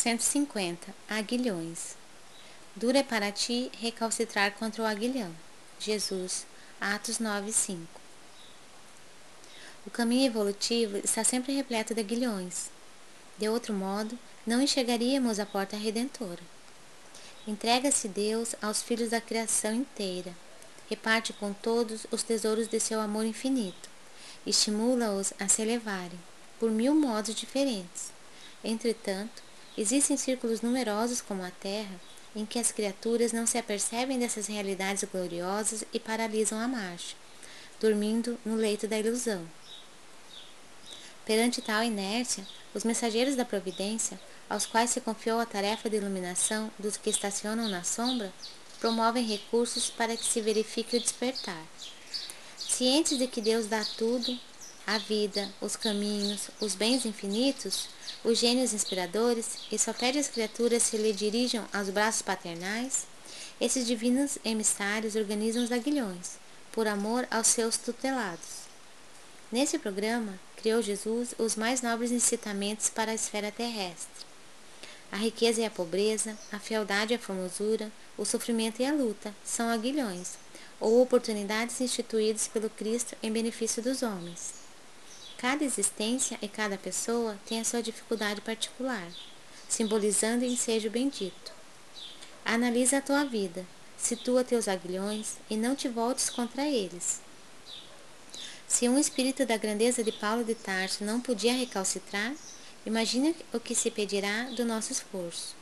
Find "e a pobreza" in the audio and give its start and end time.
75.60-76.36